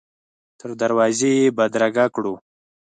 تر 0.59 0.69
دروازې 0.81 1.31
یې 1.41 1.53
بدرګه 1.57 2.05
کړو. 2.15 2.33